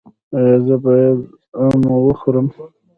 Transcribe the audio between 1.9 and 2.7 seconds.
وخورم؟